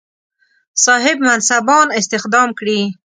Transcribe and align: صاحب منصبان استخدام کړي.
صاحب 0.85 1.17
منصبان 1.27 1.87
استخدام 1.99 2.49
کړي. 2.59 2.81